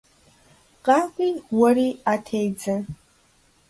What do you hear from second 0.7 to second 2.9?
КъакӀуи, уэри Ӏэ тедзэ.